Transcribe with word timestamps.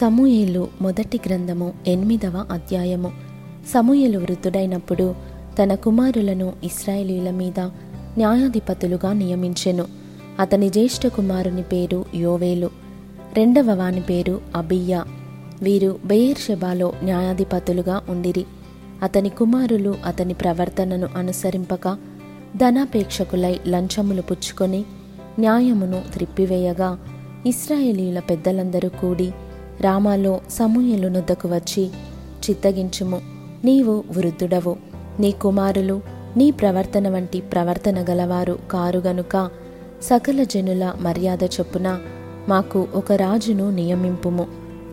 సమూయేలు 0.00 0.68
మొదటి 0.80 1.20
గ్రంథము 1.26 1.72
ఎనిమిదవ 1.86 2.46
అధ్యాయము. 2.50 3.12
సమూయేలు 3.74 4.18
వృద్ధుడైనప్పుడు 4.18 5.14
తన 5.62 5.74
కుమారులను 5.74 6.52
ఇస్రాయేలీల 6.64 7.30
మీద 7.30 7.60
న్యాయాధిపతులుగా 8.18 9.12
నియమించెను. 9.12 9.86
అతని 10.40 10.68
జ్యేష్ఠ 10.70 11.06
కుమారుని 11.06 11.62
పేరు 11.62 12.04
యోవేలు. 12.14 12.70
రెండవ 13.34 13.74
వాని 13.74 14.00
పేరు 14.00 14.40
అబియా. 14.56 15.04
వీరు 15.62 15.96
బెయేర్షెబాలో 16.04 16.92
న్యాయాధిపతులుగా 17.02 18.02
ఉండిరి. 18.08 18.44
అతని 19.02 19.28
కుమారులు 19.28 19.94
అతని 20.06 20.34
ప్రవర్తనను 20.34 21.08
అనుసరింపక 21.16 21.96
ధనాపేక్షకులై 22.56 23.60
లంచములు 23.68 24.22
పుచ్చుకొని 24.22 24.84
న్యాయమును 25.38 26.02
త్రిప్పివేయగా 26.12 26.98
ఇస్రాయేలీల 27.46 28.18
పెద్దలందరూ 28.20 28.88
కూడి 28.88 29.32
రామాలో 29.80 30.40
సమూయలు 30.50 31.08
నొద్దకు 31.08 31.48
వచ్చి 31.48 31.90
చిత్తగించుము 32.50 33.20
నీవు 33.64 34.04
వృద్ధుడవు. 34.16 34.76
నీ 35.20 35.30
కుమారులు 35.30 36.00
నీ 36.36 36.50
ప్రవర్తన 36.50 37.08
వంటి 37.08 37.40
ప్రవర్తన 37.40 38.04
గలవారు 38.10 38.58
కారు 38.70 38.98
గనుక 38.98 39.50
సకల 40.02 40.42
జనుల 40.42 40.92
మర్యాద 41.00 41.44
చొప్పున 41.44 42.00
మాకు 42.48 42.88
ఒక 42.94 43.12
రాజును 43.12 43.70
నియమింపుము. 43.70 44.46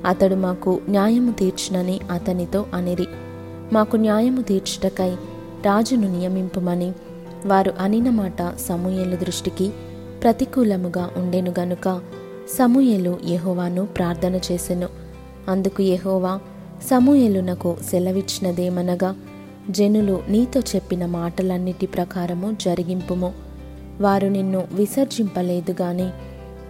అతడు 0.06 0.36
మాకు 0.36 0.82
న్యాయము 0.90 1.32
తీర్చునని 1.32 2.00
అతనితో 2.12 2.66
అనిరి. 2.74 3.08
మాకు 3.74 3.98
న్యాయము 3.98 4.42
తీర్చుటకై 4.42 5.10
రాజును 5.66 6.18
నియమింపుమని 6.18 6.94
వారు 7.46 7.74
అనిన 7.80 8.10
మాట 8.10 8.58
సమూయేలు 8.68 9.16
దృష్టికి 9.16 9.70
ప్రతికూలముగా 10.24 11.10
ఉండెను 11.18 11.54
గనుక 11.60 12.02
సమూయేలు 12.58 13.20
యహోవాను 13.30 13.86
ప్రార్థన 13.86 14.36
చేసెను. 14.36 14.88
అందుకు 15.48 15.84
యహోవా 15.84 16.40
సమూయేలునకు 16.90 17.78
సెలవిచ్చినదేమనగా 17.92 19.16
జనులు 19.70 20.24
నీతో 20.30 20.60
చెప్పిన 20.60 21.06
మాటలన్నిటి 21.06 21.86
ప్రకారము 21.86 22.56
జరిగింపుము. 22.62 23.34
వారు 24.02 24.28
నిన్ను 24.28 24.64
విసర్జింపలేదు 24.74 25.76
గాని 25.82 26.10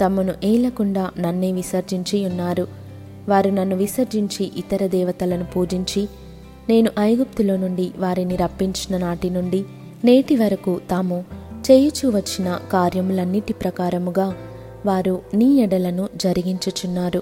తమను 0.02 0.34
ఏలకుండా 0.44 1.12
నన్నే 1.20 1.52
విసర్జించి 1.52 2.26
ఉన్నారు. 2.26 2.68
వారు 3.30 3.50
నన్ను 3.50 3.76
విసర్జించి 3.76 4.52
ఇతర 4.58 4.88
దేవతలను 4.88 5.44
పూజించి 5.44 6.08
నేను 6.70 6.92
ఐగుప్తులో 7.00 7.58
నుండి 7.58 7.92
వారిని 7.98 8.36
రప్పించిన 8.36 8.98
నాటి 8.98 9.30
నుండి 9.30 9.66
నేటి 10.06 10.36
వరకు 10.36 10.80
తాము 10.90 11.26
చేయుచూ 11.72 12.09
వచ్చిన 12.09 12.59
కార్యములన్నిటి 12.72 13.54
ప్రకారముగా 13.54 14.36
వారు 14.86 15.22
నీ 15.34 15.56
ఎడలను 15.56 16.10
జరిగించుచున్నారు. 16.16 17.22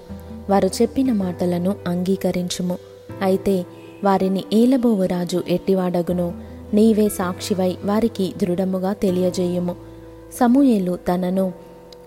వారు 0.50 0.70
చెప్పిన 0.82 1.12
మాటలను 1.12 1.74
అంగీకరించుము. 1.86 2.78
అయితే 3.22 3.66
వారిని 4.04 4.44
ఏలబోవు 4.52 5.04
రాజు 5.04 5.42
ఎట్టివాడగును? 5.48 6.34
నీవే 6.74 7.08
సాక్షివై 7.08 7.76
వారికి 7.84 8.34
దృఢముగా 8.42 8.92
తెలియజేయుము. 8.92 9.76
సమూయేలు 10.40 10.98
తనను 11.12 11.52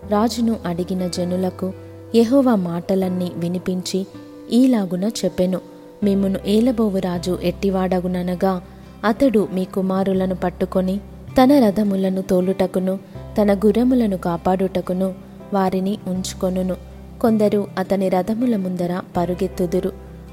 రాజును 0.09 0.55
అడిగిన 0.65 1.07
జనులకు 1.07 1.73
యహోవ 2.15 2.55
మాటలన్నీ 2.55 3.31
వినిపించి 3.35 4.07
ఈలాగున 4.51 5.03
చెప్పెను. 5.25 5.61
మిమ్మును 6.03 6.39
ఏలబోవు 6.45 6.97
రాజు 6.97 7.39
ఎట్టివాడగుననగా 7.43 8.61
అతడు 9.05 9.47
మీ 9.53 9.65
కుమారులను 9.65 10.35
పట్టుకొని 10.35 10.97
తన 11.43 11.65
రథములను 11.65 12.21
తోలుటకును 12.21 12.99
తన 13.41 13.53
గుర్రములను 13.53 14.17
కాపాడుటకును 14.17 15.13
వారిని 15.53 15.97
ఉంచుకొనును. 16.07 16.75
కొందరు 17.21 17.67
అతని 17.77 18.09
రథముల 18.09 18.55
ముందర 18.55 19.01
పరుగెత్తుదురు. 19.17 19.91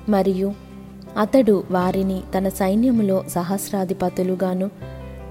మరియు 0.08 0.52
అతడు 1.18 1.64
వారిని 1.70 2.20
తన 2.38 2.48
సైన్యములో 2.48 3.24
సహస్రాధిపతులుగాను 3.28 4.70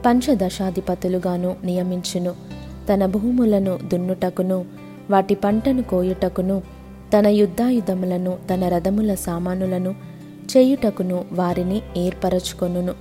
పంచదశాధిపతులుగాను 0.06 1.56
నియమించును. 1.64 2.34
తన 2.94 3.06
భూములను 3.06 3.80
దున్నుటకును 3.94 4.66
వాటి 5.10 5.36
పంటను 5.36 5.84
కోయుటకును 5.84 6.62
తన 7.18 7.28
యుద్ధాయుధములను 7.28 8.38
తన 8.54 8.68
రథముల 8.68 9.16
సామానులను 9.16 9.96
చేయుటకును 10.58 11.26
వారిని 11.32 11.82
ఏర్పరచుకొనును. 11.98 12.94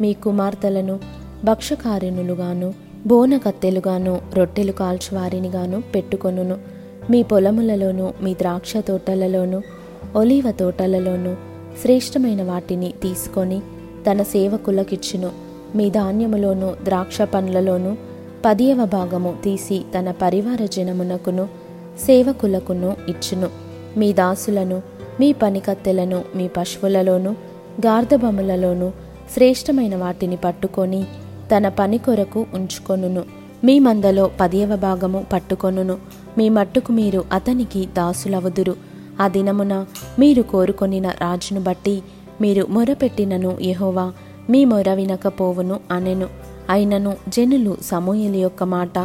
మీ 0.00 0.12
కుమార్తెలను 0.12 1.00
భక్షకారిణులుగాను 1.44 2.74
బోన 3.06 3.36
కత్తెలుగాను 3.36 4.20
రొట్టెలు 4.34 4.72
కాల్చువారినిగాను 4.72 5.82
పెట్టుకొనును. 5.94 6.58
మీ 7.10 7.22
పొలములలోను 7.22 8.14
మీ 8.22 8.34
ద్రాక్ష 8.34 8.76
తోటలలోను 8.76 9.62
ఒలీవ 10.16 10.50
తోటలలోను 10.50 11.36
శ్రేష్టమైన 11.82 12.42
వాటిని 12.42 12.92
తీసుకొని 13.02 13.60
తన 14.10 14.22
సేవకులకిచ్చును. 14.22 15.30
మీ 15.76 15.90
ధాన్యములోను 15.90 16.74
ద్రాక్ష 16.84 17.22
పండ్లలోను 17.22 17.96
పదియవ 18.44 18.84
భాగము 18.84 19.36
తీసి 19.44 19.84
తన 19.98 20.10
పరివార 20.10 20.66
జనమునకును 20.66 21.48
సేవకులకును 22.06 22.96
ఇచ్చును. 23.08 23.48
మీ 23.96 24.12
దాసులను 24.12 24.82
మీ 25.20 25.32
పనికత్తెలను 25.32 26.22
మీ 26.36 26.48
పశువులలోను 26.48 27.30
గార్ధబములలోను 27.86 28.92
శ్రేష్టమైన 29.34 29.96
వాటిని 29.96 30.36
పట్టుకొని 30.36 31.04
తన 31.56 31.68
పని 31.68 31.98
కొరకు 31.98 32.46
ఉంచుకొనును. 32.54 33.24
మీ 33.64 33.78
మందలో 33.78 34.30
పదియవ 34.40 34.76
భాగము 34.76 35.26
పట్టుకొనును. 35.32 35.98
మీ 36.38 36.48
మట్టుకు 36.48 36.92
మీరు 36.92 37.24
అతనికి 37.32 37.86
దాసులవుదురు. 37.86 38.76
ఆ 39.20 39.28
దినమున 39.28 39.86
మీరు 40.18 40.42
కోరుకొనిన 40.42 41.08
రాజును 41.08 41.60
బట్టి 41.60 42.02
మీరు 42.40 42.66
మొరపెట్టినను 42.70 43.58
యహోవా 43.62 44.12
మీ 44.50 44.64
మొర 44.64 44.94
వినకపోవును 44.94 45.80
అనెను. 45.90 46.26
అయినను 46.70 47.16
జనులు 47.28 47.76
సమూహల 47.82 48.36
యొక్క 48.36 48.64
మాట 48.64 48.98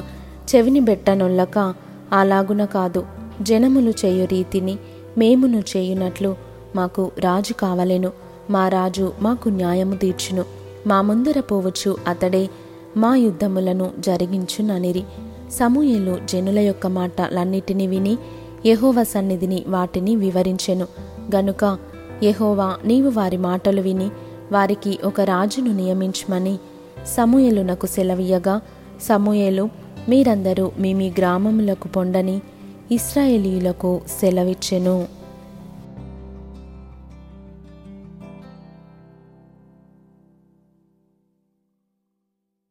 చెవిని 0.56 0.80
బెట్టనొల్లక 0.80 1.74
అలాగున 2.12 2.66
కాదు. 2.66 3.06
జనములు 3.42 3.94
చేయు 4.06 4.26
రీతిని 4.26 4.78
మేమును 5.18 5.64
చేయునట్లు 5.78 6.36
మాకు 6.76 7.12
రాజు 7.20 7.54
కావలెను. 7.54 8.12
మా 8.50 8.70
రాజు 8.70 9.14
మాకు 9.22 9.50
న్యాయము 9.50 9.96
తీర్చును. 9.96 10.65
మా 10.86 11.02
ముందర 11.02 11.40
పోవచ్చు 11.40 11.98
అతడే 12.08 12.50
మా 12.98 13.16
యుద్ధములను 13.16 13.92
జరిగించుననిరి. 14.00 15.04
సమూయేలు 15.52 16.18
జనుల 16.26 16.60
యొక్క 16.60 16.88
మాటలన్నిటిని 16.88 17.88
విని 17.88 18.18
యహోవ 18.66 19.04
సన్నిధిని 19.04 19.64
వాటిని 19.68 20.16
వివరించెను. 20.16 20.88
గనుక 21.36 21.78
యహోవా 22.24 22.76
నీవు 22.86 23.10
వారి 23.10 23.38
మాటలు 23.38 23.82
విని 23.82 24.10
వారికి 24.52 25.00
ఒక 25.04 25.22
రాజును 25.22 25.72
నియమించమని 25.74 26.60
సమూయలునకు 27.16 27.86
సెలవీయగా 27.86 28.62
సమూయలు 29.02 29.70
మీరందరూ 30.10 30.72
మీ 30.80 30.94
మీ 30.94 31.10
గ్రామములకు 31.10 31.88
పొండని 31.88 32.42
ఇస్రాయేలీయులకు 32.92 34.02
సెలవిచ్చెను. 34.22 35.08